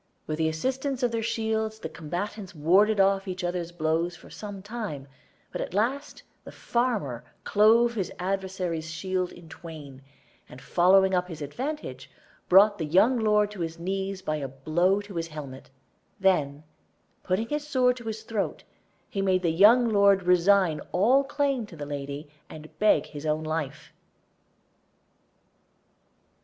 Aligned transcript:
With 0.25 0.39
the 0.39 0.49
assistance 0.49 1.03
of 1.03 1.11
their 1.11 1.21
shields 1.21 1.77
the 1.77 1.87
combatants 1.87 2.55
warded 2.55 2.99
off 2.99 3.27
each 3.27 3.43
other's 3.43 3.71
blows 3.71 4.15
for 4.15 4.31
some 4.31 4.63
time, 4.63 5.07
but 5.51 5.61
at 5.61 5.75
last 5.75 6.23
the 6.43 6.51
farmer 6.51 7.23
clove 7.43 7.93
his 7.93 8.11
adversary's 8.17 8.89
shield 8.89 9.31
in 9.31 9.47
twain, 9.47 10.01
and 10.49 10.59
following 10.59 11.13
up 11.13 11.27
his 11.27 11.43
advantage, 11.43 12.09
brought 12.49 12.79
the 12.79 12.85
young 12.85 13.19
lord 13.19 13.51
to 13.51 13.59
his 13.59 13.77
knees 13.77 14.23
by 14.23 14.37
a 14.37 14.47
blow 14.47 14.95
on 14.95 15.15
his 15.15 15.27
helmet. 15.27 15.69
Then 16.19 16.63
putting 17.21 17.49
his 17.49 17.67
sword 17.67 17.95
to 17.97 18.05
his 18.05 18.23
throat, 18.23 18.63
he 19.07 19.21
made 19.21 19.43
the 19.43 19.51
young 19.51 19.87
lord 19.87 20.23
resign 20.23 20.79
all 20.91 21.23
claim 21.23 21.67
to 21.67 21.75
the 21.75 21.85
lady, 21.85 22.27
and 22.49 22.75
beg 22.79 23.05
his 23.05 23.27
own 23.27 23.43
life. 23.43 23.93